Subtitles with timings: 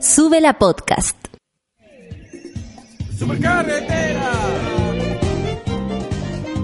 [0.00, 1.16] Sube la podcast.
[3.18, 4.32] Supercarretera.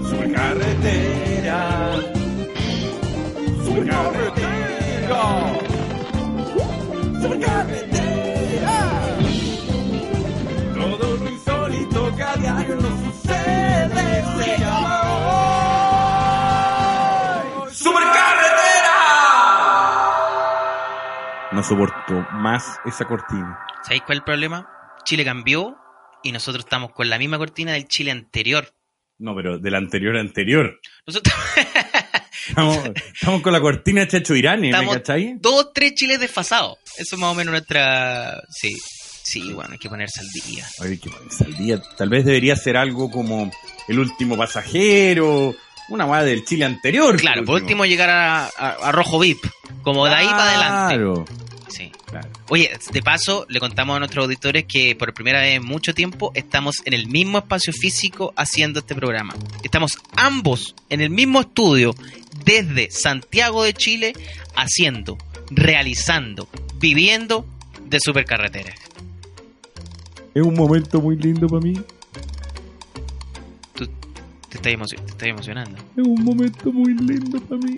[0.09, 1.91] Supercarretera.
[3.65, 5.21] Supercarretera.
[7.21, 8.77] Supercarretera.
[10.73, 14.94] Todo lo insólito que a diario nos sucede se llama
[21.55, 23.57] No soporto más esa cortina.
[23.81, 24.67] ¿Sabéis cuál es el problema?
[25.05, 25.77] Chile cambió
[26.21, 28.73] y nosotros estamos con la misma cortina del Chile anterior.
[29.19, 30.77] No, pero del anterior anterior.
[31.07, 31.33] Nosotros
[32.49, 32.77] Estamos,
[33.13, 35.35] estamos con la cortina Chacho Irani, ¿me cachai?
[35.39, 36.77] dos, tres chiles desfasados.
[36.97, 38.41] Eso es más o menos nuestra...
[38.49, 38.75] Sí,
[39.23, 40.67] sí, bueno, hay que ponerse al día.
[40.81, 41.81] Ay, qué ponerse al día.
[41.97, 43.49] Tal vez debería ser algo como
[43.87, 45.55] El último pasajero,
[45.89, 47.15] una weá del Chile anterior.
[47.17, 48.49] Claro, por último llegar a, a-
[48.83, 49.45] a Rojo VIP,
[49.83, 50.95] como de ahí para adelante.
[50.95, 51.25] Claro,
[51.67, 51.91] Sí.
[52.05, 52.29] claro.
[52.49, 56.31] Oye, de paso, le contamos a nuestros auditores que por primera vez en mucho tiempo
[56.33, 59.35] estamos en el mismo espacio físico haciendo este programa.
[59.63, 61.93] Estamos ambos en el mismo estudio
[62.45, 64.13] desde Santiago de Chile
[64.55, 65.17] haciendo,
[65.49, 66.47] realizando,
[66.79, 67.45] viviendo
[67.83, 68.73] de supercarretera.
[70.33, 71.73] Es un momento muy lindo para mí.
[74.61, 75.77] Te estás, emocio- te estás emocionando.
[75.97, 77.75] Es un momento muy lindo para mí.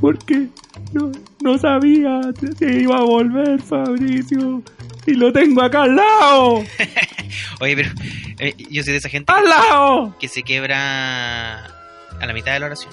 [0.00, 0.46] Porque
[0.92, 1.12] no,
[1.42, 2.20] no sabía
[2.58, 4.62] si iba a volver, Fabricio.
[5.06, 6.64] Y lo tengo acá al lado.
[7.60, 7.90] Oye, pero
[8.38, 10.16] eh, yo soy de esa gente ¡Al lado!
[10.18, 12.92] que se quebra a la mitad de la oración.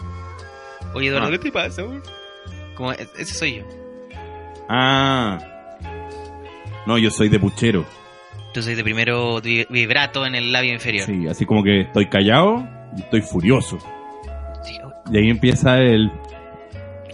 [0.93, 1.31] Oye, Eduardo, Ah.
[1.31, 1.81] ¿qué te pasa?
[1.83, 1.99] güey?
[2.75, 3.63] Como, e- ese soy yo.
[4.67, 5.37] Ah.
[6.85, 7.85] No, yo soy de puchero.
[8.53, 11.05] Tú soy de primero vi- vibrato en el labio inferior.
[11.05, 13.77] Sí, así como que estoy callado y estoy furioso.
[14.63, 14.77] Sí,
[15.11, 16.11] Y ahí empieza el...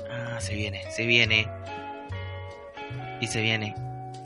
[0.10, 1.48] Ah, se viene, se viene.
[3.22, 3.76] Y se viene.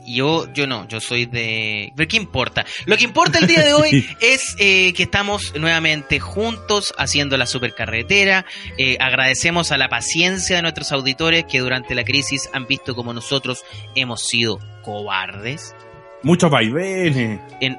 [0.04, 1.92] Y Yo, yo no, yo soy de...
[1.94, 2.64] Pero ¿qué importa?
[2.86, 7.46] Lo que importa el día de hoy es eh, que estamos nuevamente juntos haciendo la
[7.46, 8.46] supercarretera.
[8.78, 13.12] Eh, agradecemos a la paciencia de nuestros auditores que durante la crisis han visto como
[13.12, 15.74] nosotros hemos sido cobardes.
[16.22, 17.40] Muchos vaivenes.
[17.60, 17.78] En,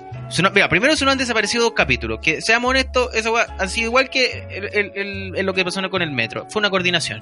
[0.54, 2.20] mira, primero se nos han desaparecido dos capítulos.
[2.22, 5.64] Que seamos honestos, eso va- ha sido igual que el- el- el- el- lo que
[5.64, 6.48] pasó con el metro.
[6.50, 7.22] Fue una coordinación.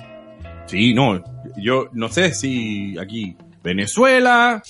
[0.67, 1.23] Sí, no.
[1.57, 4.61] Yo no sé si aquí Venezuela,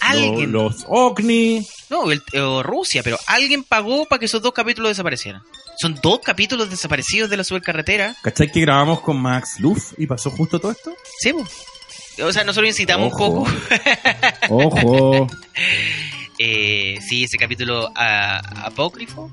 [0.00, 0.50] Alguien.
[0.50, 1.66] lo- los OCNI...
[1.90, 5.42] No, el- o Rusia, pero alguien pagó para que esos dos capítulos desaparecieran.
[5.78, 8.16] Son dos capítulos desaparecidos de la supercarretera.
[8.22, 10.94] ¿Cachai que grabamos con Max Luff y pasó justo todo esto?
[11.20, 11.44] Sí, po.
[12.20, 13.28] O sea, nosotros incitamos Ojo.
[13.28, 13.50] un poco.
[14.50, 15.26] Ojo.
[16.38, 19.30] Eh, sí, ese capítulo ah, apócrifo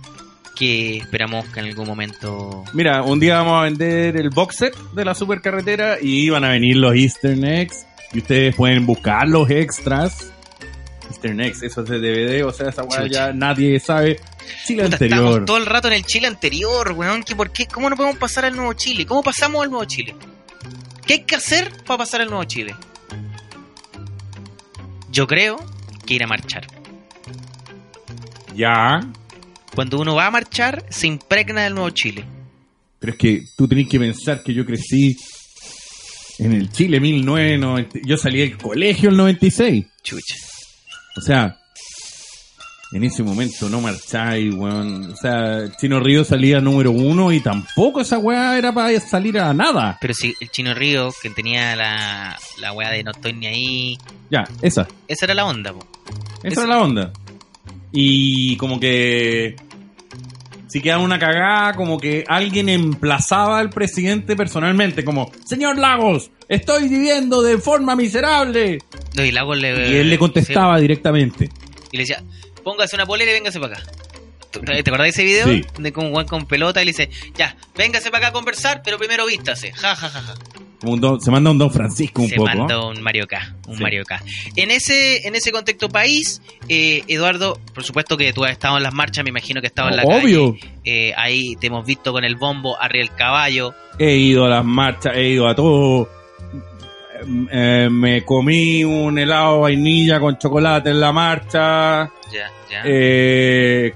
[0.56, 2.66] que esperamos que en algún momento...
[2.74, 6.50] Mira, un día vamos a vender el box set de la supercarretera y van a
[6.50, 10.32] venir los Easter eggs y ustedes pueden buscar los extras.
[11.10, 14.20] Easter eggs, eso es de DVD, o sea, esa weá ya nadie sabe.
[14.66, 15.20] Chile Puta, anterior.
[15.20, 17.24] estamos todo el rato en el Chile anterior, weón.
[17.24, 17.66] ¿que ¿Por qué?
[17.66, 19.06] ¿Cómo no podemos pasar al nuevo Chile?
[19.06, 20.16] ¿Cómo pasamos al nuevo Chile?
[21.10, 22.76] ¿Qué hay que hacer para pasar al nuevo Chile?
[25.12, 25.58] Yo creo
[26.06, 26.68] que ir a marchar.
[28.56, 29.00] Ya,
[29.74, 32.26] Cuando uno va a marchar, se impregna del nuevo Chile.
[33.00, 35.18] pero es que tú tenés que pensar que yo crecí
[36.38, 38.02] en el Chile 1990.
[38.06, 39.88] Yo salí del colegio el 96.
[40.04, 40.36] Chucha.
[41.18, 41.59] O sea,
[42.92, 45.12] en ese momento no marcháis, weón.
[45.12, 49.54] O sea, Chino Río salía número uno y tampoco esa weá era para salir a
[49.54, 49.98] nada.
[50.02, 53.98] Pero si el Chino Río, que tenía la, la weá de no estoy ni ahí,
[54.32, 54.88] Ya, esa.
[55.08, 55.86] esa era la onda, po.
[56.44, 57.14] Esa Es- era la onda.
[57.92, 59.56] Y como que
[60.68, 66.88] si quedaba una cagada, como que alguien emplazaba al presidente personalmente, como, señor Lagos, estoy
[66.88, 68.78] viviendo de forma miserable.
[69.16, 71.50] No, y Lago le, Y él le contestaba directamente.
[71.92, 72.24] y le decía,
[72.64, 73.92] póngase una polera y véngase para acá.
[74.52, 75.48] ¿Tú- ¿Te acordás de ese video?
[75.48, 75.62] Sí.
[75.78, 78.82] De con un guan con pelota y le dice, ya, véngase para acá a conversar,
[78.84, 79.72] pero primero vístase.
[79.74, 80.34] Ja, ja, ja, ja.
[80.80, 82.48] Como un don- se manda un Don Francisco un Se poco.
[82.48, 83.84] manda un Mario K, un Sí.
[83.84, 84.24] Mario K.
[84.56, 88.84] En ese, en ese contexto país, eh, Eduardo, por supuesto que tú has estado en
[88.84, 90.54] las marchas, me imagino que has estado en la Obvio.
[90.54, 90.74] calle.
[90.86, 93.76] Eh, ahí te hemos visto con el bombo arriba del caballo.
[94.00, 96.10] He ido a las marchas, he ido a todo.
[97.52, 102.04] Eh, me comí un helado vainilla con chocolate en la marcha.
[102.32, 102.82] Ya, ya.
[102.86, 103.94] Eh,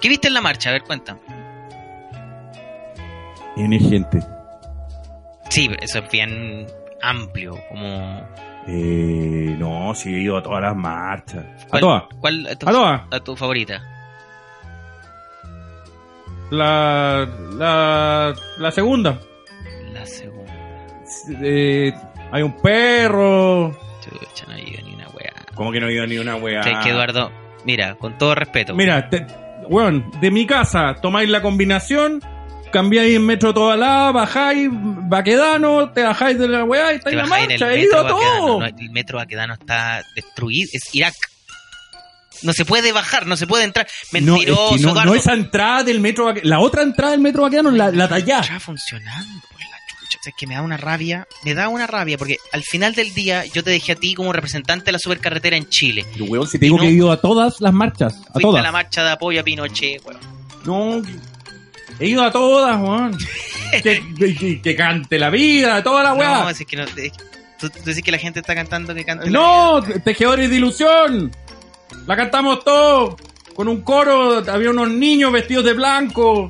[0.00, 0.70] ¿Qué viste en la marcha?
[0.70, 1.16] A ver, cuenta.
[3.56, 4.20] N gente.
[5.48, 6.66] Sí, eso es bien
[7.02, 8.26] amplio, como...
[8.66, 11.44] Eh, no, sí, he ido a todas las marchas.
[11.64, 12.02] A ¿Cuál- todas.
[12.20, 13.00] ¿Cuál es tu, A todas.
[13.10, 13.82] a tu favorita?
[16.50, 19.18] La, la, la segunda.
[19.92, 20.39] La segunda.
[21.42, 21.92] Eh,
[22.32, 23.78] hay un perro.
[24.02, 25.32] Chucha, no digo ni una weá.
[25.54, 26.62] Como que no ido ni una weá.
[26.62, 27.30] Que Eduardo,
[27.64, 28.74] mira, con todo respeto.
[28.74, 29.26] Mira, te,
[29.68, 32.22] weón, de mi casa tomáis la combinación,
[32.72, 37.18] cambiáis en metro toda la, bajáis, Baquedano, te bajáis de la weá y estáis en
[37.18, 37.74] la bajáis en el marcha.
[37.74, 38.60] He ido todo.
[38.60, 40.70] No, el metro Baquedano está destruido.
[40.72, 41.14] Es Irak.
[42.42, 43.86] No se puede bajar, no se puede entrar.
[43.86, 47.70] No, es Mentiroso, que no, esa entrada del metro La otra entrada del metro Baquedano,
[47.70, 48.40] la, la tallá.
[48.40, 49.79] Está funcionando, por la.
[50.18, 51.26] O sea, es que me da una rabia.
[51.44, 54.32] Me da una rabia porque al final del día yo te dejé a ti como
[54.32, 56.04] representante de la supercarretera en Chile.
[56.12, 58.14] Pero, weón, si te digo no- que he ido a todas las marchas.
[58.14, 58.60] A Fuiste todas.
[58.60, 60.20] a la marcha de apoyo a Pinochet, weón.
[60.64, 61.02] No,
[61.98, 63.16] he ido a todas, weón.
[63.82, 66.42] que, que- que cante la vida, toda la weá.
[66.44, 66.84] No, es que no.
[66.84, 67.12] es
[67.58, 71.30] ¿Tú, tú decís que la gente está cantando que cante la No, tejedores de ilusión.
[72.06, 73.16] La cantamos todos.
[73.54, 76.48] Con un coro, había unos niños vestidos de blanco.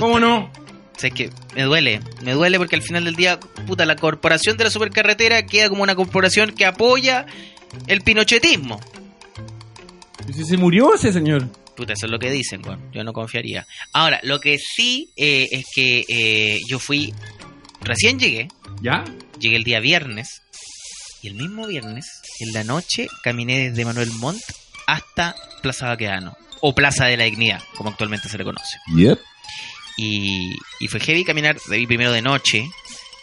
[0.00, 0.50] ¿Cómo no?
[0.96, 3.96] O sea, es que me duele, me duele porque al final del día, puta, la
[3.96, 7.26] corporación de la supercarretera queda como una corporación que apoya
[7.86, 8.80] el pinochetismo.
[10.28, 11.48] ¿Y si se murió ese señor?
[11.76, 12.90] Puta, eso es lo que dicen, weón.
[12.92, 13.66] Yo no confiaría.
[13.92, 17.14] Ahora, lo que sí eh, es que eh, yo fui,
[17.80, 18.48] recién llegué,
[18.82, 19.04] ¿Ya?
[19.38, 20.42] llegué el día viernes,
[21.22, 22.06] y el mismo viernes,
[22.40, 24.42] en la noche, caminé desde Manuel Montt
[24.86, 28.76] hasta Plaza Baquedano, o Plaza de la Dignidad, como actualmente se le conoce.
[28.94, 29.18] Yep.
[29.96, 32.64] Y, y fue heavy caminar ahí primero de noche.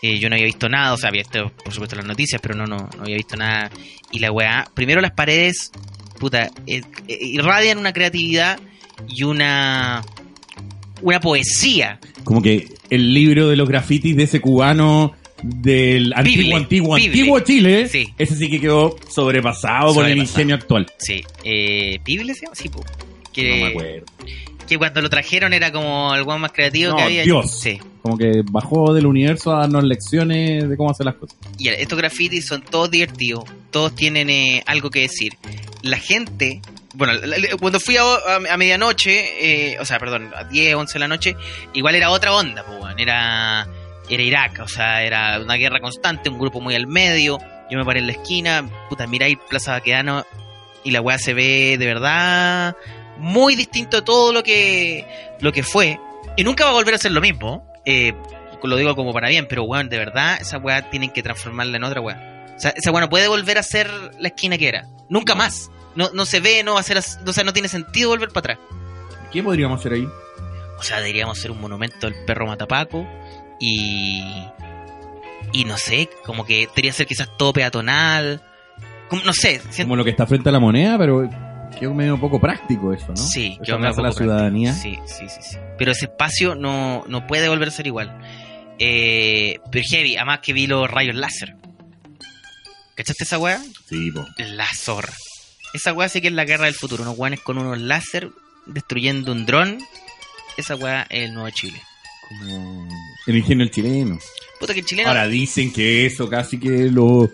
[0.01, 2.53] Eh, yo no había visto nada, o sea, había visto, por supuesto, las noticias, pero
[2.55, 3.71] no, no, no había visto nada.
[4.11, 5.71] Y la weá, primero las paredes,
[6.19, 8.59] puta, eh, eh, irradian una creatividad
[9.07, 10.03] y una.
[11.01, 11.99] una poesía.
[12.23, 15.13] Como que el libro de los grafitis de ese cubano
[15.43, 17.07] del antiguo, Bible, antiguo, Bible.
[17.09, 18.13] antiguo Chile, Sí.
[18.17, 20.21] ese sí que quedó sobrepasado, por el Sobrepasado.
[20.41, 20.87] ingenio actual.
[20.99, 22.55] Sí, eh, ¿Pible se llama?
[22.55, 22.83] Sí, po.
[23.35, 24.05] No me acuerdo.
[24.67, 27.23] Que cuando lo trajeron era como el weón más creativo No, que había.
[27.23, 27.49] Dios.
[27.59, 27.79] Sí.
[28.01, 31.37] Como que bajó del universo a darnos lecciones de cómo hacer las cosas.
[31.57, 35.33] Y estos grafitis son todos divertidos, todos tienen eh, algo que decir.
[35.81, 36.61] La gente,
[36.95, 37.13] bueno,
[37.59, 41.07] cuando fui a, a- a medianoche, eh, o sea, perdón, a 10, 11 de la
[41.07, 41.35] noche,
[41.73, 43.67] igual era otra onda, pues, era,
[44.09, 47.39] era Irak, o sea, era una guerra constante, un grupo muy al medio.
[47.69, 50.25] Yo me paré en la esquina, puta, miráis Plaza Baquedano
[50.85, 52.77] y la weá se ve de verdad
[53.19, 55.05] muy distinto a todo lo que,
[55.41, 55.99] lo que fue.
[56.35, 57.71] Y nunca va a volver a ser lo mismo.
[57.85, 58.13] Eh,
[58.63, 61.83] lo digo como para bien, pero weón, de verdad, esa weá tienen que transformarla en
[61.83, 62.45] otra weá.
[62.55, 64.87] O sea, esa weá no puede volver a ser la esquina que era.
[65.09, 65.69] Nunca más.
[65.95, 68.53] No, no se ve, no va a ser o sea, no tiene sentido volver para
[68.53, 68.59] atrás.
[69.31, 70.07] ¿Qué podríamos hacer ahí?
[70.79, 73.07] O sea, deberíamos hacer un monumento al perro matapaco
[73.59, 74.21] y.
[75.53, 78.41] Y no sé, como que debería ser quizás todo peatonal.
[79.09, 81.29] Como- no sé, siento- Como lo que está frente a la moneda, pero
[81.77, 83.15] quedó medio poco práctico eso, ¿no?
[83.15, 84.73] Sí, Eso quedó medio hace la poco ciudadanía.
[84.73, 85.57] Sí, sí, sí, sí.
[85.77, 88.19] Pero ese espacio no, no puede volver a ser igual.
[88.79, 91.55] Eh, pero heavy, además que vi los rayos láser.
[92.95, 93.61] ¿Cachaste esa weá?
[93.87, 94.25] Sí, po.
[94.37, 95.13] La zorra.
[95.73, 97.03] Esa weá sí que es la guerra del futuro.
[97.03, 98.29] Unos weones con unos láser
[98.65, 99.77] destruyendo un dron.
[100.57, 101.81] Esa weá es el nuevo Chile.
[102.29, 102.87] Como
[103.27, 104.17] el ingenio chileno.
[104.59, 105.09] Puta que el chileno.
[105.09, 107.29] Ahora dicen que eso casi que lo...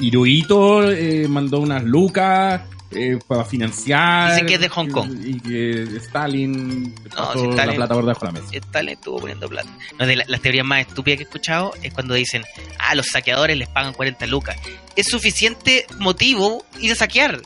[0.00, 2.62] Hirohito eh, mandó unas lucas
[2.94, 4.30] eh, para financiar.
[4.32, 5.10] Dicen que es de Hong Kong.
[5.24, 8.56] Y que Stalin pasó si la Stalin- plata por debajo de la mesa.
[8.56, 9.68] Stalin estuvo poniendo plata.
[9.98, 12.42] No, de la- las teorías más estúpidas que he escuchado es cuando dicen,
[12.78, 14.56] ah, los saqueadores les pagan 40 lucas.
[14.96, 17.40] Es suficiente motivo ir a saquear.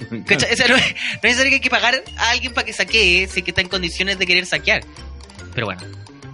[0.26, 0.46] ¿Cacha?
[0.52, 2.72] O sea, no, es, no es necesario que hay que pagar a alguien para que
[2.72, 4.82] saquee si que está en condiciones de querer saquear.
[5.54, 5.82] Pero bueno,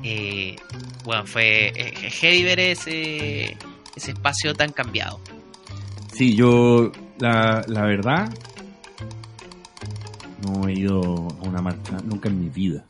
[0.03, 0.57] eh,
[1.05, 3.57] bueno fue eh, heavy ver ese,
[3.97, 5.21] ese espacio tan cambiado.
[6.15, 8.33] Sí, yo, la, la verdad,
[10.43, 12.85] no he ido a una marcha nunca en mi vida.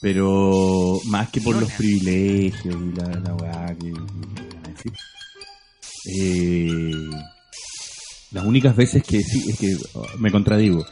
[0.00, 3.92] Pero más que por los privilegios y la, la weá que.
[6.06, 6.90] Eh,
[8.32, 10.84] las únicas veces que sí, es que oh, me contradigo.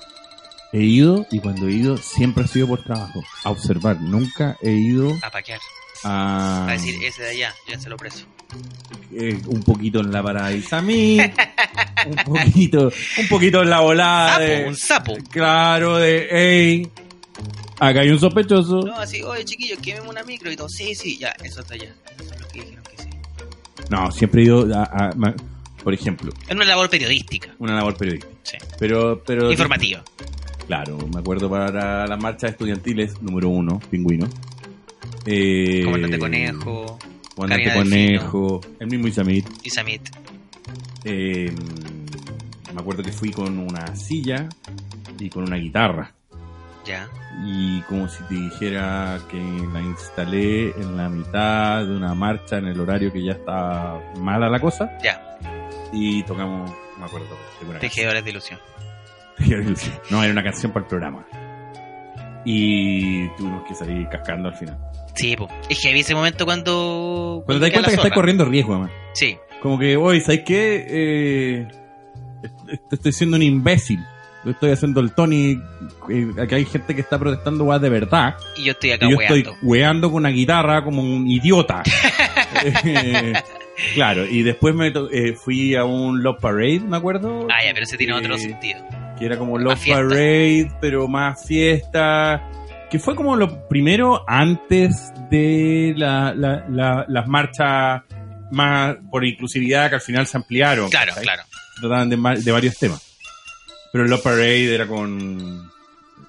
[0.72, 4.00] He ido y cuando he ido siempre ha sido por trabajo, a observar.
[4.00, 5.60] Nunca he ido A paquear.
[6.04, 8.24] a, A decir, ese de allá, llévenselo preso.
[9.14, 11.18] Eh, un poquito en la parada del Samí,
[12.06, 15.16] un poquito, un poquito en la volada Sapo, de, un sapo.
[15.30, 16.90] Claro, de, hey,
[17.78, 18.80] Acá hay un sospechoso.
[18.82, 20.68] No, así, oye chiquillos, quememos una micro y todo.
[20.68, 21.92] Sí, sí, ya, eso está allá.
[22.20, 23.08] Eso es lo que dijeron que sí.
[23.90, 25.10] No, siempre he ido a,
[25.82, 27.50] por ejemplo, Es una labor periodística.
[27.58, 28.32] una labor periodística.
[28.44, 28.56] Sí.
[28.78, 30.04] Pero, pero Informativa.
[30.68, 34.28] Claro, me acuerdo para las marchas estudiantiles, número uno, pingüino.
[35.26, 36.98] Eh, Comandante Conejo,
[37.36, 39.46] Karina Conejo, el mismo Isamit.
[39.62, 40.02] y Samit.
[41.04, 41.52] Eh,
[42.72, 44.48] me acuerdo que fui con una silla
[45.18, 46.12] y con una guitarra.
[46.84, 47.08] Ya.
[47.44, 49.38] Y como si te dijera que
[49.72, 54.48] la instalé en la mitad de una marcha en el horario que ya estaba mala
[54.48, 54.90] la cosa.
[55.02, 55.38] Ya.
[55.92, 57.28] Y tocamos, me acuerdo.
[57.60, 58.60] de una Tejedores de ilusión.
[60.10, 61.26] No, era una canción para el programa.
[62.44, 64.78] Y tuvimos que salir cascando al final.
[65.14, 65.48] Sí, po.
[65.68, 67.42] Es que había ese momento cuando.
[67.46, 68.90] Cuando te das cuenta que estás corriendo riesgo, además.
[69.14, 69.36] Sí.
[69.60, 70.86] Como que, oye, ¿sabes qué?
[70.88, 71.68] Eh,
[72.72, 74.00] est- estoy siendo un imbécil.
[74.44, 75.56] Estoy haciendo el Tony.
[76.10, 78.34] eh, aquí hay gente que está protestando weas de verdad.
[78.56, 79.36] Y yo estoy acá Y yo weando.
[79.36, 81.82] estoy weando con una guitarra como un idiota.
[82.84, 83.32] Eh,
[83.94, 87.46] claro, y después me eh, fui a un Love Parade, me acuerdo.
[87.50, 88.80] Ah, ya, pero ese tiene otro Eh, sentido.
[89.22, 89.86] Que era como Love.
[89.88, 92.42] Parade, pero más fiesta.
[92.90, 98.02] Que fue como lo primero antes de la- la- la- las marchas
[98.50, 100.90] más por inclusividad que al final se ampliaron.
[100.90, 101.42] Claro, claro.
[101.80, 103.00] Trataban de, de varios temas.
[103.92, 105.70] Pero Love Parade era con.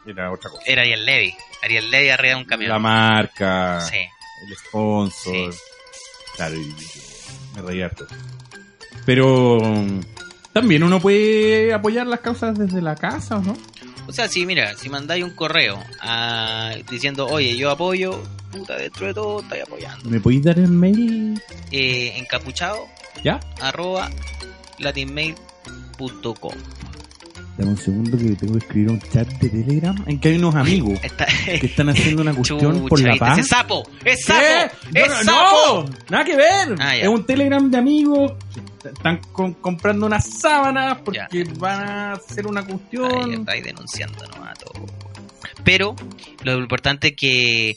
[0.06, 0.62] Era otra cosa.
[0.66, 1.34] Era Ariel Levy.
[1.64, 2.70] Ariel Levy arriba de un camión.
[2.70, 3.98] La marca, Sí.
[3.98, 5.54] el sponsor.
[5.54, 5.60] Sí.
[6.36, 6.74] Claro, y
[7.56, 8.06] me reía harto.
[9.06, 9.58] Pero
[10.54, 13.58] también uno puede apoyar las causas desde la casa, ¿o no?
[14.08, 19.08] O sea, si mira, si mandáis un correo ah, diciendo, oye, yo apoyo, puta, dentro
[19.08, 20.10] de todo estáis apoyando.
[20.10, 21.42] ¿Me podéis dar el mail?
[21.72, 22.86] Eh, encapuchado,
[23.24, 23.40] ¿Ya?
[23.62, 24.10] arroba,
[24.80, 26.54] latinmail.com.
[27.58, 30.56] Dame un segundo que tengo que escribir un chat de Telegram en que hay unos
[30.56, 31.28] amigos Está...
[31.46, 33.38] que están haciendo una cuestión Chucha, por la paz.
[33.38, 33.84] ¡Es sapo!
[34.04, 34.76] ¡Es sapo!
[34.92, 35.84] ¡Es no, sapo!
[35.84, 36.76] no, nada que ver.
[36.80, 38.34] Ah, es un Telegram de amigos.
[38.86, 43.34] Están con- comprando unas sábanas porque van a hacer una Ahí cuestión.
[43.34, 44.86] estáis denunciando nomás a todo.
[45.64, 45.96] Pero
[46.44, 47.76] lo importante es que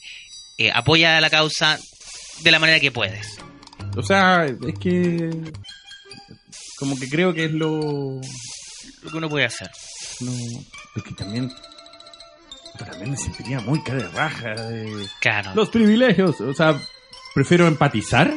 [0.59, 1.79] eh, apoya a la causa
[2.43, 3.39] de la manera que puedes.
[3.97, 5.31] O sea, es que
[6.79, 8.21] como que creo que es lo
[9.03, 9.71] Lo que uno puede hacer.
[10.21, 10.33] no,
[10.95, 11.51] porque también
[12.79, 15.53] también me sentiría muy cara de raja de Claro.
[15.55, 16.79] los privilegios, o sea,
[17.35, 18.35] prefiero empatizar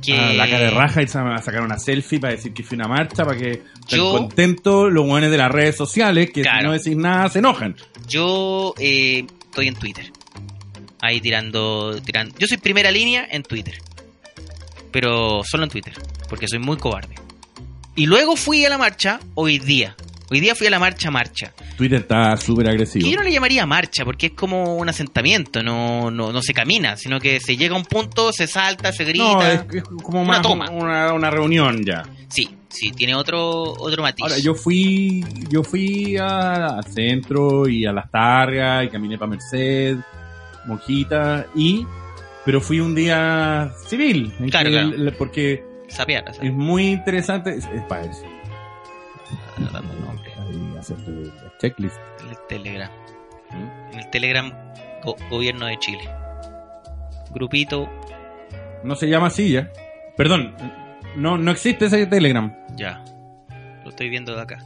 [0.00, 0.16] que...
[0.18, 2.76] a la cara de raja y sa- a sacar una selfie para decir que fui
[2.76, 6.60] a una marcha, para que estén contentos los buenos de las redes sociales, que Claro.
[6.60, 7.76] si no decís nada se enojan.
[8.08, 10.10] Yo eh, estoy en Twitter.
[11.00, 12.34] Ahí tirando, tirando.
[12.38, 13.74] Yo soy primera línea en Twitter.
[14.90, 15.94] Pero solo en Twitter.
[16.28, 17.14] Porque soy muy cobarde.
[17.96, 19.96] Y luego fui a la marcha hoy día.
[20.32, 21.52] Hoy día fui a la marcha marcha.
[21.76, 23.04] Twitter está súper agresivo.
[23.04, 25.62] Que yo no le llamaría marcha porque es como un asentamiento.
[25.62, 29.04] No, no, no se camina, sino que se llega a un punto, se salta, se
[29.04, 29.24] grita.
[29.24, 30.70] No, es, es como Una más toma.
[30.70, 32.04] Una, una reunión ya.
[32.28, 34.22] Sí, sí, tiene otro, otro matiz.
[34.22, 39.32] Ahora, yo fui, yo fui a- al centro y a las Targas y caminé para
[39.32, 39.98] Merced,
[40.64, 41.86] Mojita y,
[42.46, 44.94] pero fui un día civil, en Claro, que claro.
[44.94, 45.62] el- porque
[46.40, 48.22] es muy interesante, es, es para eso,
[49.72, 50.21] dando nombre.
[50.52, 51.96] Ahí hacerte la checklist.
[52.22, 52.90] En el Telegram.
[53.50, 53.92] ¿Mm?
[53.92, 54.52] En el Telegram,
[55.04, 56.08] go- Gobierno de Chile.
[57.30, 57.88] Grupito,
[58.84, 59.70] No se llama así ya,
[60.16, 60.54] perdón,
[61.16, 62.54] no, no existe ese Telegram.
[62.76, 63.02] ya.
[63.84, 64.64] Lo estoy viendo de acá.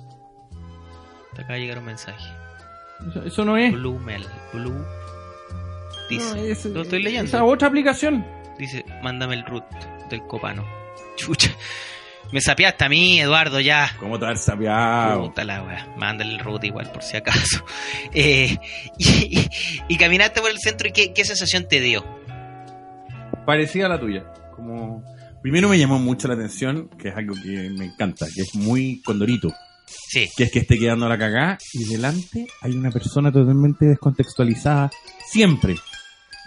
[1.35, 2.25] De acá llegaron mensaje.
[3.11, 3.73] Eso, eso no es.
[3.73, 4.25] Blue Mel.
[4.53, 4.85] Blue.
[6.11, 7.29] Dice, No, es- lo estoy leyendo.
[7.29, 8.25] Esa otra aplicación.
[8.59, 9.65] dice, mándame el root
[10.11, 10.65] del copano.
[11.17, 11.51] Chucha.
[12.33, 13.95] Me sapeaste a mí, Eduardo, ya.
[13.99, 15.95] ¿Cómo te la wea.
[15.97, 17.65] Mándale el root igual, por si acaso.
[18.13, 18.57] Eh,
[18.99, 19.49] y,
[19.89, 22.05] y caminaste por el centro y qué, qué sensación te dio.
[23.45, 24.25] parecida a la tuya.
[24.55, 25.03] Como
[25.43, 29.01] primero me llamó mucho la atención, que es algo que me encanta, que es muy
[29.03, 29.53] condorito,
[29.87, 34.91] Sí, que es que esté quedando la cagada y delante hay una persona totalmente descontextualizada,
[35.31, 35.77] siempre.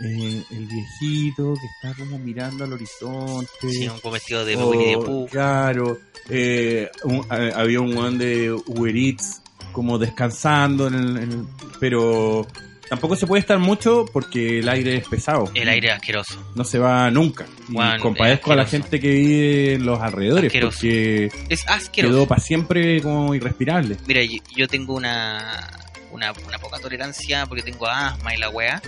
[0.02, 3.50] Eh, el viejito que está como mirando al horizonte.
[3.70, 5.28] sí, un vestido de o- Pooh.
[5.30, 6.00] Claro.
[6.30, 9.42] eh, un- había un one de Uber Eats
[9.72, 11.46] como descansando, en el- en el-
[11.80, 12.46] pero
[12.88, 15.50] tampoco se puede estar mucho porque el aire es pesado.
[15.54, 16.52] El aire es asqueroso.
[16.56, 17.46] no se va nunca.
[17.68, 20.78] Y Juan, compadezco a la gente que vive en los alrededores Asqueroso.
[20.80, 22.14] porque Es asqueroso.
[22.16, 23.98] quedó para siempre como irrespirable.
[24.08, 25.68] Mira, yo, yo tengo una,
[26.12, 28.82] una, una poca tolerancia porque tengo asma y la weá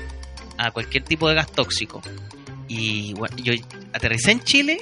[0.66, 2.02] a cualquier tipo de gas tóxico.
[2.68, 3.14] Y
[3.44, 3.54] yo
[3.94, 4.82] aterricé en Chile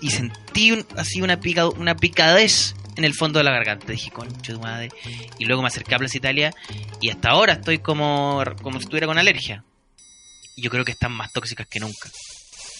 [0.00, 3.92] y sentí un- así una, pica, una picadez en el fondo de la garganta.
[3.92, 4.88] Dije, concho de madre.
[5.38, 6.52] Y luego me acerqué a Plaza Italia
[7.00, 9.64] y hasta ahora estoy como, como si estuviera con alergia.
[10.56, 12.10] Y yo creo que están más tóxicas que nunca.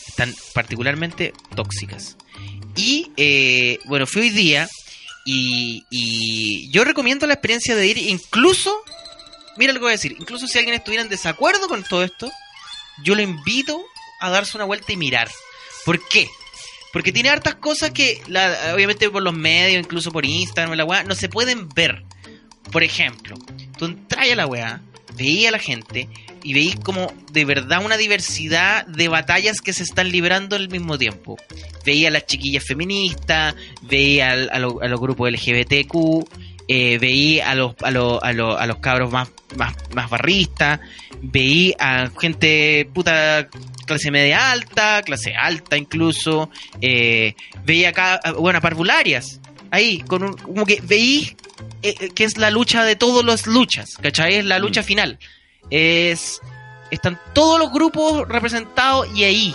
[0.09, 2.17] Están particularmente tóxicas.
[2.77, 4.69] Y eh, bueno, fui hoy día
[5.25, 8.75] y, y yo recomiendo la experiencia de ir incluso,
[9.57, 12.31] mira lo que voy a decir, incluso si alguien estuviera en desacuerdo con todo esto,
[13.03, 13.83] yo lo invito
[14.21, 15.29] a darse una vuelta y mirar.
[15.85, 16.29] ¿Por qué?
[16.93, 21.05] Porque tiene hartas cosas que, la- obviamente por los medios, incluso por Instagram, la weá,
[21.05, 22.03] no se pueden ver.
[22.73, 23.37] Por ejemplo,
[23.79, 24.81] tú entras a la weá,
[25.17, 26.09] veías a la gente
[26.43, 30.99] y veís como de verdad una diversidad de batallas que se están librando al mismo
[30.99, 31.37] tiempo.
[31.85, 36.29] Veía a las chiquillas feministas, veía a los grupos LGBTQ,
[36.73, 40.79] eh, veía a los, a, los, a, los, a los cabros más, más, más barristas,
[41.21, 43.49] veía a gente puta
[43.87, 46.49] clase media alta, clase alta incluso,
[46.81, 47.35] eh,
[47.65, 49.41] veía acá, bueno, a parvularias,
[49.73, 51.35] ahí, con un, como que veí
[51.83, 54.37] eh, eh, que es la lucha de todas las luchas, ¿cachai?
[54.37, 55.19] Es la lucha final.
[55.71, 56.41] Es,
[56.93, 59.55] están todos los grupos representados y ahí.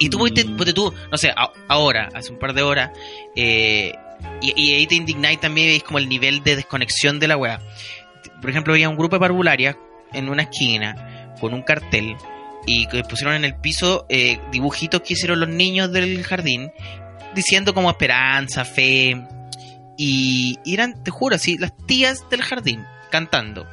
[0.00, 0.56] Y tú, Mm.
[0.74, 2.90] tú, no sé, a- ahora, hace un par de horas,
[3.36, 3.92] eh,
[4.40, 7.60] y, ahí te indignáis también, veis como el nivel de desconexión de la weá.
[8.40, 9.76] Por ejemplo, había un grupo de parvularias
[10.12, 12.16] en una esquina con un cartel
[12.66, 16.70] y que pusieron en el piso eh, dibujitos que hicieron los niños del jardín
[17.34, 19.16] diciendo como esperanza, fe
[19.96, 23.66] y, y eran, te juro, así, las tías del jardín cantando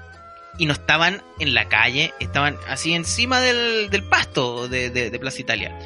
[0.58, 5.20] y no estaban en la calle, estaban así encima del, del pasto de, de- de
[5.20, 5.78] Plaza Italia.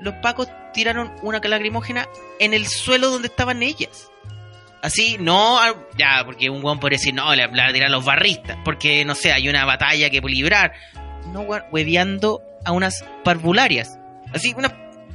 [0.00, 4.10] Los pacos tiraron una lacrimógena en el suelo donde estaban ellas.
[4.80, 8.56] Así, no, ah, ya, porque un guan podría decir, no, le la tiran los barristas,
[8.64, 10.72] porque no sé, hay una batalla que librar.
[11.32, 13.98] No, weón, hueveando a unas parvularias.
[14.32, 14.72] Así, una,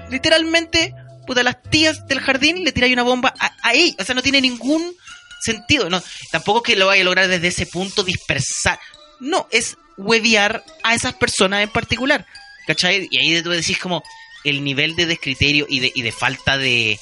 [0.09, 0.93] literalmente,
[1.25, 3.71] puta, las tías del jardín le tiran una bomba a, a.
[3.99, 4.95] O sea, no tiene ningún
[5.39, 5.89] sentido.
[5.89, 8.79] No, tampoco es que lo vaya a lograr desde ese punto dispersar.
[9.21, 12.25] No, es huevear a esas personas en particular.
[12.67, 13.07] ¿Cachai?
[13.11, 14.03] Y ahí tú decís como
[14.43, 16.99] el nivel de descriterio y de, y de falta de,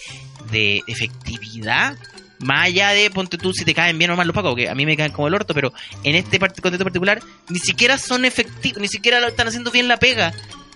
[0.52, 1.98] de efectividad.
[2.40, 4.74] Más allá de, ponte tú, si te caen bien o mal los pacos, que a
[4.74, 5.72] mí me caen como el orto, pero
[6.04, 9.88] en este part- contexto particular, ni siquiera son efectivos, ni siquiera lo están haciendo bien
[9.88, 10.34] la pega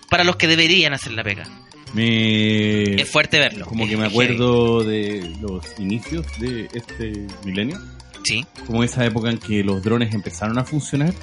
[0.08, 1.44] para los que deberían hacer la pega.
[1.92, 2.94] Me...
[3.00, 3.66] Es fuerte verlo.
[3.66, 7.80] Como que me es acuerdo de los inicios de este milenio.
[8.24, 11.14] Sí, Como esa época en que los drones empezaron a funcionar.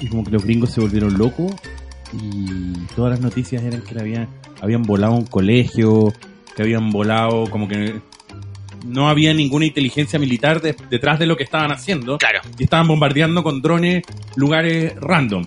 [0.00, 1.52] Y como que los gringos se volvieron locos.
[2.12, 4.28] Y todas las noticias eran que habían,
[4.64, 6.12] habían volado un colegio.
[6.56, 8.00] Que habían volado como que...
[8.86, 12.18] No había ninguna inteligencia militar de- detrás de lo que estaban haciendo.
[12.18, 12.40] claro.
[12.58, 14.02] y estaban bombardeando con drones
[14.36, 15.46] lugares random.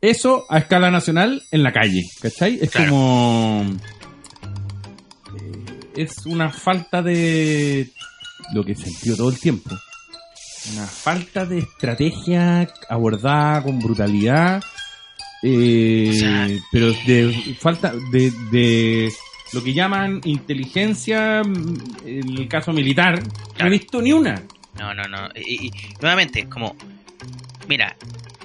[0.00, 2.58] Eso a escala nacional en la calle, ¿cachai?
[2.60, 2.90] Es Claro.
[2.90, 3.64] como...
[5.36, 5.64] eh,
[5.96, 7.90] es una falta de...
[8.52, 9.70] lo que sentido todo el tiempo.
[10.74, 14.62] Una falta de estrategia abordada con brutalidad.
[15.42, 19.12] Eh, O sea, pero de falta de, de
[19.52, 23.22] lo que llaman inteligencia mm, en el caso militar
[23.58, 24.42] no he visto ni una
[24.78, 25.28] No, no, no.
[25.34, 26.76] Y, y- nuevamente, como.
[27.68, 27.96] Mira,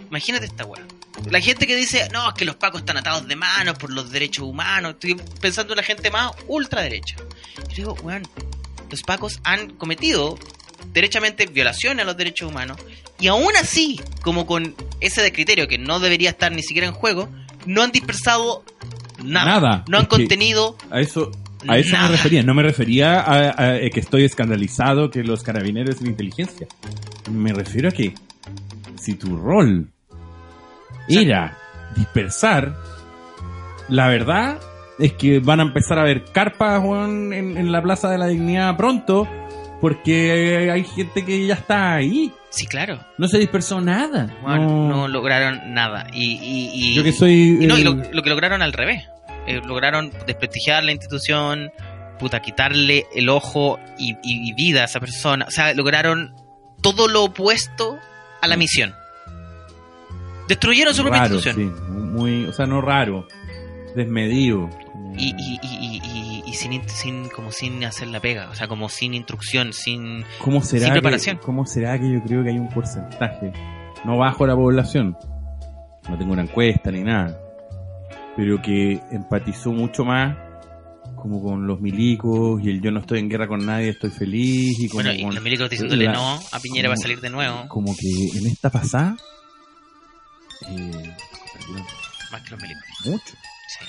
[0.10, 0.82] imagínate esta weá.
[1.30, 4.10] La gente que dice, no, es que los pacos están atados de manos por los
[4.12, 4.94] derechos humanos.
[4.94, 7.18] Estoy pensando en la gente más ultraderecha.
[7.70, 8.24] Yo digo, weón,
[8.90, 10.40] los pacos han cometido
[10.94, 12.78] derechamente violaciones a los derechos humanos.
[13.20, 16.94] Y aún así, como con ese de criterio que no debería estar ni siquiera en
[16.94, 17.30] juego,
[17.66, 18.64] no han dispersado
[19.24, 19.60] nada.
[19.60, 19.84] Nada.
[19.88, 20.76] No han Es contenido.
[20.90, 21.32] A eso,
[21.68, 22.10] a eso Nada.
[22.10, 22.44] me refería.
[22.44, 26.68] No me refería a, a- a que estoy escandalizado que los carabineros de inteligencia.
[27.32, 28.14] Me refiero a que
[29.00, 29.90] si tu rol
[31.08, 31.58] era
[31.96, 32.76] dispersar,
[33.90, 34.60] la verdad
[35.00, 39.28] es que van a empezar a ver carpas en la Plaza de la Dignidad pronto
[39.82, 42.32] porque hay gente que ya está ahí.
[42.52, 43.00] Sí, claro.
[43.18, 44.34] No se dispersó nada.
[44.44, 46.08] Weón, no, no lograron nada.
[46.14, 47.58] Y, y, y- yo que soy...
[47.62, 49.04] Y no, y lo, lo que lograron al revés.
[49.48, 51.72] Eh, lograron desprestigiar la institución,
[52.20, 55.46] puta, quitarle el ojo y, y- y vida a esa persona.
[55.48, 56.36] O sea, lograron
[56.82, 57.98] todo lo opuesto
[58.42, 58.94] a la misión.
[60.48, 61.74] Destruyeron su propia raro, institución.
[61.76, 63.28] sí, muy, o sea, no raro,
[63.96, 64.70] desmedido.
[65.18, 66.02] Y, y, y,
[66.52, 70.24] y, sin, in- sin, como sin hacer la pega, o sea, como sin instrucción, sin...
[70.40, 71.40] ¿Cómo será, sin que, preparación.
[71.44, 73.52] ¿Cómo será que yo creo que hay un porcentaje,
[74.06, 75.18] no bajo la población,
[76.10, 77.40] no tengo una encuesta ni nada,
[78.36, 80.36] pero que empatizó mucho más
[81.16, 84.80] como con los milicos y el yo no estoy en guerra con nadie, estoy feliz
[84.80, 87.22] y como, Bueno, y con- los milicos diciéndole la- no a Piñera va a salir
[87.22, 89.16] de nuevo, como que en esta pasada
[90.68, 91.16] eh,
[92.32, 92.84] más que los milicos.
[93.06, 93.24] mucho.
[93.68, 93.86] Sí.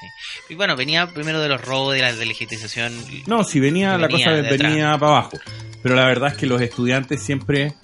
[0.00, 0.06] Sí.
[0.50, 2.92] Y bueno, venía primero de los robos, de la delegitización.
[3.26, 5.38] No, si venía, la Venía cosa de venía para abajo.
[5.82, 7.74] Pero la verdad es que los estudiantes siempre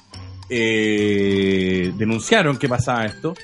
[0.49, 3.35] eh, denunciaron que pasaba esto,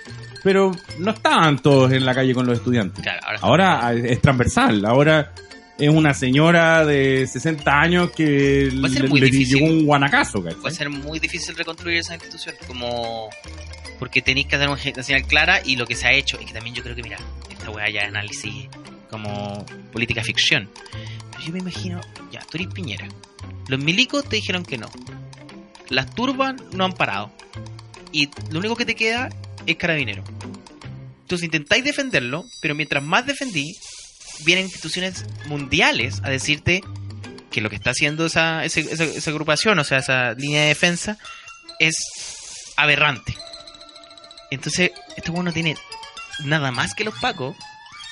[0.42, 3.02] pero no estaban todos en la calle con los estudiantes.
[3.02, 5.32] Claro, ahora, Ahora es transversal, ahora
[5.78, 9.58] es una señora de 60 años que Va a ser le, muy le difícil.
[9.58, 10.60] llegó un guanacazo, ¿cachai?
[10.60, 12.54] va a ser muy difícil reconstruir esa institución.
[12.66, 13.28] Como.
[13.98, 16.38] Porque tenéis que dar una señal clara y lo que se ha hecho.
[16.40, 17.18] Y que también yo creo que, mira,
[17.66, 18.68] esta weá ya análisis
[19.10, 20.70] como política ficción.
[21.44, 22.00] Yo me imagino,
[22.30, 23.08] ya, tú eres Piñera.
[23.68, 24.88] Los milicos te dijeron que no.
[25.88, 27.32] Las turbas no han parado.
[28.12, 29.28] Y lo único que te queda
[29.66, 30.22] es carabinero.
[31.22, 33.76] Entonces intentáis defenderlo, pero mientras más defendí,
[34.44, 36.82] vienen instituciones mundiales a decirte
[37.50, 41.18] que lo que está haciendo esa, esa, esa agrupación, o sea, esa línea de defensa,
[41.80, 41.94] es
[42.76, 43.36] aberrante.
[44.50, 45.76] Entonces, este weón no tiene
[46.44, 47.56] nada más que los pacos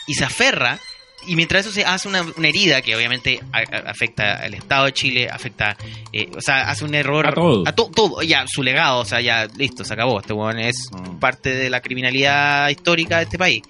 [0.07, 0.79] y se aferra.
[1.27, 4.85] Y mientras eso se hace una, una herida que obviamente a- a- afecta al Estado
[4.85, 5.75] de Chile, afecta,
[6.13, 7.65] eh, o sea, hace un error A todo.
[7.67, 10.21] a to- todo, ya, su legado, o sea, ya, listo, se acabó.
[10.21, 11.19] Este weón es Mm.
[11.21, 13.63] parte de la criminalidad histórica de este país.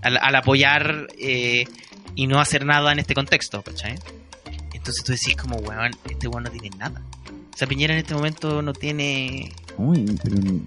[0.00, 1.64] Al, al apoyar eh,
[2.14, 3.98] y no hacer nada en este contexto, ¿cachai?
[4.72, 7.02] Entonces tú decís como, weón, este weón no tiene nada.
[7.52, 9.52] O sea, Piñera en este momento no tiene...
[9.76, 10.60] Uy, pero n-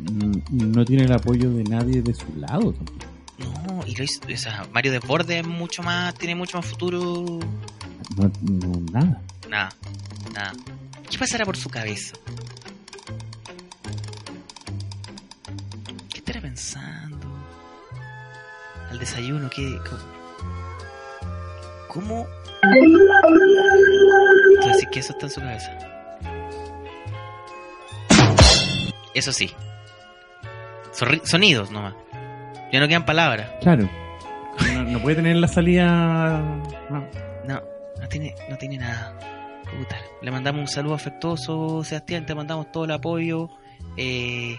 [0.52, 2.74] no tiene el apoyo de nadie de su lado.
[2.74, 3.06] tampoco.
[3.38, 7.40] No, y lo hizo, o sea, Mario Desbordes es mucho más, tiene mucho más futuro.
[8.16, 9.22] No, no, nada.
[9.48, 9.70] Nada,
[10.34, 10.54] nada.
[11.10, 12.16] ¿Qué pasará por su cabeza?
[16.10, 17.28] ¿Qué estará pensando?
[18.90, 19.80] Al desayuno, ¿qué?
[19.90, 20.04] ¿Cómo?
[21.90, 22.28] ¿Cómo?
[24.92, 25.78] Que eso está en su cabeza.
[29.14, 29.54] Eso sí.
[31.24, 31.94] Sonidos nomás.
[32.72, 33.50] Ya no quedan palabras.
[33.62, 33.90] Claro.
[34.74, 36.40] No, no puede tener la salida.
[36.90, 37.08] no.
[37.46, 37.62] No,
[38.02, 39.18] no tiene, no tiene nada.
[39.78, 43.50] Puta, le mandamos un saludo afectuoso, Sebastián, te mandamos todo el apoyo.
[43.96, 44.58] Eh,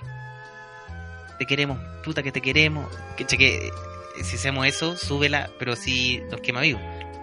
[1.38, 2.86] te queremos, puta que te queremos.
[3.16, 6.80] Que, cheque, eh, si hacemos eso, súbela, pero si nos quema vivo.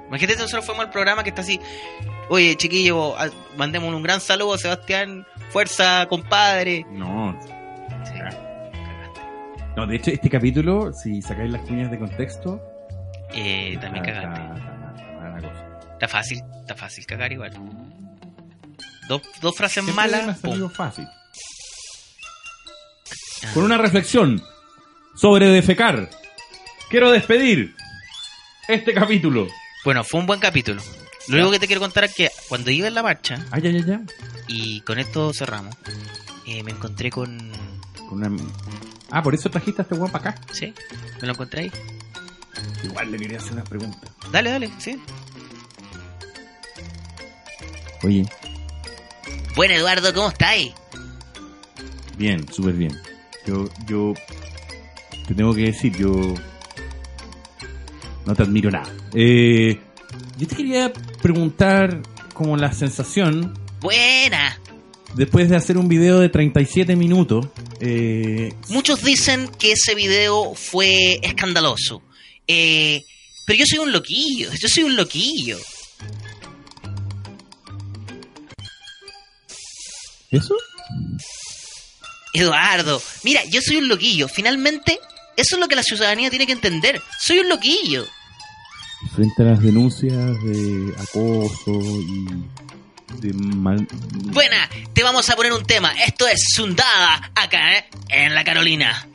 [0.07, 1.59] Imagínate, nosotros fuimos al programa que está así.
[2.29, 5.25] Oye, chiquillo, ah, mandemos un gran saludo a Sebastián.
[5.49, 6.85] Fuerza, compadre.
[6.91, 7.14] No, Sí.
[9.75, 12.61] No, de hecho, este capítulo, si sacáis las cuñas de contexto,
[13.33, 14.41] Eh, también cagaste.
[15.93, 17.51] está- fácil, está fácil cagar igual.
[19.07, 20.39] Dos, dos frases Siempre me malas.
[20.39, 21.07] salido fácil.
[23.43, 23.51] Ah.
[23.53, 24.41] Con una reflexión
[25.15, 26.09] sobre defecar,
[26.89, 27.75] quiero despedir
[28.67, 29.47] este capítulo.
[29.83, 30.81] Bueno, fue un buen capítulo.
[31.27, 33.85] Lo único que te quiero contar es que cuando iba en la marcha, ya, ya,
[33.85, 34.01] ya.
[34.47, 35.75] y con esto cerramos,
[36.47, 37.51] eh, me encontré con...
[38.09, 38.43] Con una-
[39.11, 40.41] Ah, por eso trajiste a este weón para acá.
[40.51, 40.73] ¿Sí?
[41.21, 41.71] ¿Me lo encontré ahí?
[42.83, 44.07] Igual le quería hacer una pregunta.
[44.31, 44.99] Dale, dale, sí.
[48.03, 48.25] Oye,
[49.55, 50.73] Bueno, Eduardo, ¿cómo estáis?
[52.17, 52.97] bien, súper bien.
[53.45, 54.13] Yo, yo
[55.27, 56.11] te tengo que decir, yo
[58.25, 58.89] no te admiro nada.
[59.13, 59.79] Eh,
[60.37, 60.91] yo te quería
[61.21, 62.01] preguntar
[62.33, 64.57] como la sensación Buena.
[65.15, 67.47] Después de hacer un video de 37 minutos.
[67.80, 72.01] Eh, Muchos dicen que ese video fue escandaloso.
[72.47, 73.04] Eh,
[73.45, 75.58] pero yo soy un loquillo, yo soy un loquillo.
[80.32, 80.56] ¿Eso?
[82.34, 84.28] Eduardo, mira, yo soy un loquillo.
[84.28, 84.99] Finalmente,
[85.38, 87.01] eso es lo que la ciudadanía tiene que entender.
[87.19, 88.06] Soy un loquillo.
[89.15, 92.28] Frente a las denuncias de acoso y
[93.21, 93.88] de mal...
[94.13, 95.93] Buena, te vamos a poner un tema.
[96.06, 97.86] Esto es Sundada, acá, ¿eh?
[98.10, 99.08] En la Carolina.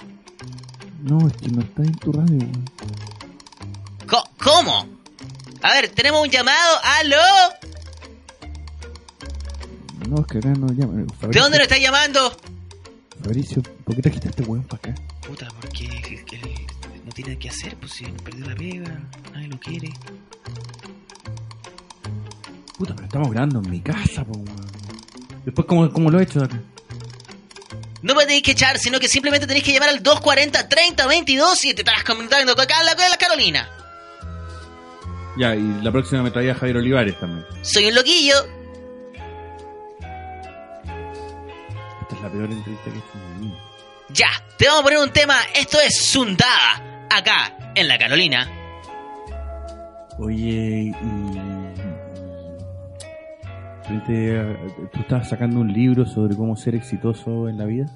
[1.02, 2.48] No, es que no está en tu radio.
[4.42, 4.88] ¿Cómo?
[5.62, 6.78] A ver, tenemos un llamado.
[6.82, 7.16] ¡Aló!
[10.08, 11.04] No, es que acá no llama.
[11.28, 12.36] ¿De dónde lo está llamando?
[13.22, 15.02] Fabricio, ¿por qué trajiste a este weón para acá?
[15.26, 19.00] Puta, porque él, él no tiene qué hacer, pues si perdió la pega,
[19.32, 19.92] nadie lo quiere.
[22.80, 24.42] Puta, pero estamos grabando en mi casa, po.
[25.44, 26.58] Después, ¿cómo, cómo lo he hecho de acá?
[28.00, 31.82] No me tenéis que echar, sino que simplemente tenéis que llamar al 240-3022 y te
[31.82, 33.68] estarás comentando acá en la, en la Carolina.
[35.36, 37.44] Ya, y la próxima me traía Javier Olivares también.
[37.60, 38.36] Soy un loquillo.
[42.00, 43.58] Esta es la peor entrevista que he hecho en mi vida.
[44.08, 45.36] Ya, te vamos a poner un tema.
[45.54, 48.50] Esto es Sundada, acá en la Carolina.
[50.18, 51.19] Oye, y...
[53.90, 54.56] Frente a-
[54.92, 57.86] ¿Tú estabas sacando un libro sobre cómo ser exitoso en la vida?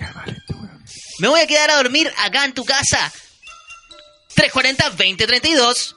[0.01, 0.83] Este weón.
[1.19, 3.11] Me voy a quedar a dormir acá en tu casa.
[4.35, 5.95] 340-2032.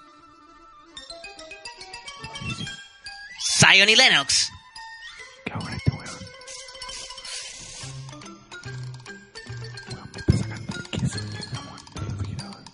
[3.59, 4.51] Zion y Lennox.
[5.45, 6.19] ¿Qué hago con este weón?
[9.93, 12.65] Weón, me está sacando el queso del jamón del refrigerador.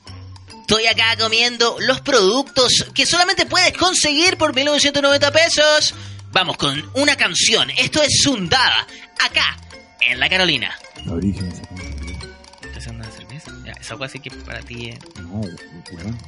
[0.60, 5.94] Estoy acá comiendo los productos que solamente puedes conseguir por 1990 pesos.
[6.30, 7.70] Vamos con una canción.
[7.70, 8.86] Esto es Sundada.
[9.20, 9.56] Acá,
[10.00, 10.78] en la Carolina.
[10.98, 11.24] Celular.
[11.24, 13.52] ¿Estás haciendo una cerveza?
[13.64, 14.98] Ya, esa cosa así que para ti es...
[15.22, 16.18] No, weón.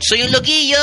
[0.00, 0.76] Soy un loquillo.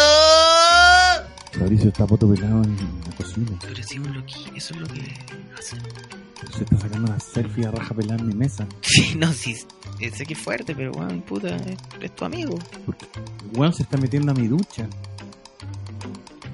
[1.53, 2.75] Fabricio está poto pelado en
[3.09, 3.51] la cocina.
[3.61, 5.01] Pero si un loquillo, eso es lo que
[5.57, 5.79] hacen.
[6.55, 8.67] Se está sacando una selfie a raja pelada en mi mesa.
[8.81, 9.55] Sí, no, sí,
[9.99, 12.57] eh, sé que es fuerte, pero weón, puta, es, es tu amigo.
[12.85, 13.05] Porque
[13.53, 14.87] weón se está metiendo a mi ducha.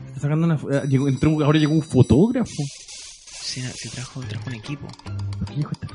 [0.07, 0.55] Está sacando una.
[0.77, 2.63] eh, llegó- entró ahora llegó un fotógrafo.
[3.41, 4.87] Sí, no, sí trajo, trajo un equipo.
[5.47, 5.87] ¿Qué dijo esta?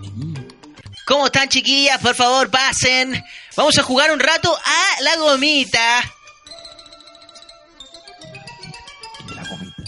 [1.12, 1.98] ¿Cómo están, chiquillas?
[2.00, 3.22] Por favor, pasen.
[3.54, 6.02] Vamos a jugar un rato a la gomita.
[9.28, 9.82] Que la gomita.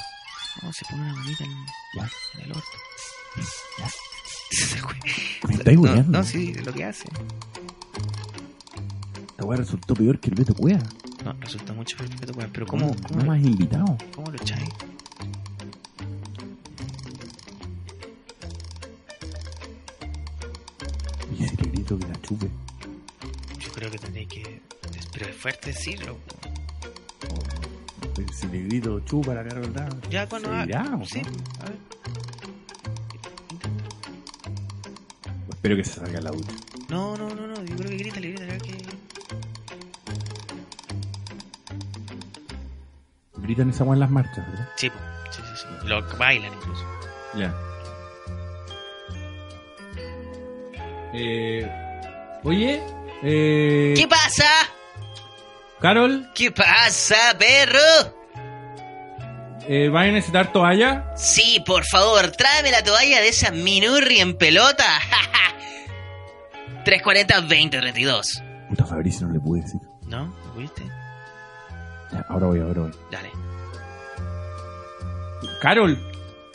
[0.63, 2.11] No, se pone una gomita en, Ya.
[2.35, 2.69] en el orto.
[3.79, 3.89] Ya.
[5.49, 7.05] Me estáis no, no, sí, lo que hace.
[9.31, 10.79] Esta weá resultó peor que el Beto Cuea.
[11.25, 12.51] No, resulta mucho perfecto, weón.
[12.53, 13.97] Pero ¿cómo, No, cómo, no me has invitado.
[14.15, 14.69] cómo lo echáis?
[22.25, 22.49] Chupe.
[23.59, 24.61] Yo creo que tendréis que...
[25.13, 26.19] Pero es fuerte decirlo.
[28.15, 30.09] Pues si le grito chupa la Dance.
[30.11, 30.65] Ya cuando...
[30.65, 31.21] irá, ¿o sí,
[31.61, 31.79] a ver.
[35.51, 36.53] Espero que se salga la ducha.
[36.89, 37.65] No, no, no, no.
[37.65, 38.59] Yo creo que grítale, grítale.
[38.59, 38.77] que...
[43.37, 44.69] Gritan esa weá en las marchas, ¿verdad?
[44.77, 44.91] Sí,
[45.31, 45.89] sí, sí, sí.
[45.89, 46.85] Lo bailan incluso.
[47.37, 47.55] Ya.
[51.13, 51.84] Eh,
[52.45, 52.83] oye,
[53.23, 54.45] eh, ¿Qué pasa?
[55.81, 58.15] Carol, ¿Qué pasa, perro?
[59.69, 61.13] eh, ¿vas a necesitar toalla?
[61.17, 64.85] Sí, por favor, tráeme la toalla de esa minurri en pelota.
[66.85, 68.43] 340-2032.
[68.69, 69.81] Puta Fabricio, no le pude decir.
[70.07, 70.27] ¿No?
[70.47, 70.83] ¿Lo viste?
[72.13, 72.93] Ya, ahora voy, ahora voy.
[73.11, 73.31] Dale.
[75.61, 75.99] Carol,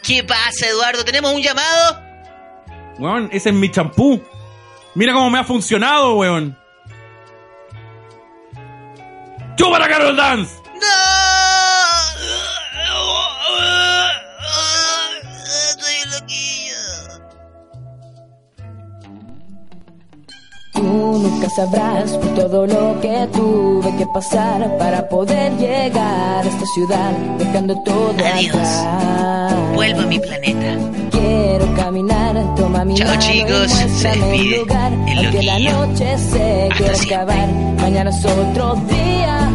[0.04, 1.04] ¿Qué pasa, Eduardo?
[1.04, 2.00] ¿Tenemos un llamado?
[3.00, 4.22] weón, ese es mi champú.
[5.00, 6.58] Mira cómo me ha funcionado, weón.
[9.56, 10.54] ¡Chupa la Carol Dance!
[20.74, 26.66] Tú nunca sabrás por todo lo que tuve que pasar para poder llegar a esta
[26.76, 28.54] ciudad, dejando todo Adiós.
[28.54, 29.54] atrás.
[29.76, 30.99] Vuelvo a mi planeta.
[32.96, 33.72] Chao, chicos.
[33.72, 34.92] Se despide el lugar.
[35.08, 35.88] el Aunque la loquillo.
[35.88, 37.16] noche se Hasta quiera siempre.
[37.16, 37.48] acabar,
[37.82, 39.50] mañana es otro día.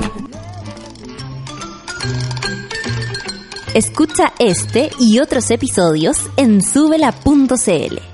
[3.75, 8.14] Escucha este y otros episodios en subela.cl.